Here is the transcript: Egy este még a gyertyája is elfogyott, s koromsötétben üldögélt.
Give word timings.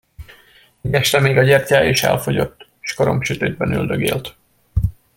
Egy 0.81 0.93
este 0.93 1.19
még 1.19 1.37
a 1.37 1.43
gyertyája 1.43 1.89
is 1.89 2.03
elfogyott, 2.03 2.67
s 2.79 2.93
koromsötétben 2.93 3.73
üldögélt. 3.73 4.35